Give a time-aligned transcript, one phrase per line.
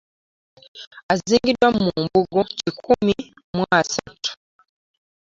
[1.11, 3.15] Aziingiddwa mu mbugo kikumi
[3.55, 4.31] mu asatu